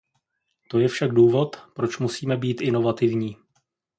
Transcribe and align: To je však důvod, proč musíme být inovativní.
To 0.69 0.79
je 0.79 0.87
však 0.87 1.11
důvod, 1.11 1.55
proč 1.73 1.97
musíme 1.97 2.37
být 2.37 2.61
inovativní. 2.61 3.37